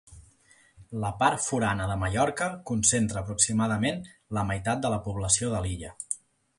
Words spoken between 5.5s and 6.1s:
de l'illa.